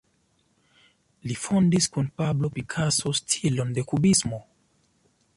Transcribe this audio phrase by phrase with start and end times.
[1.31, 4.41] Li fondis kun Pablo Picasso stilon de kubismo.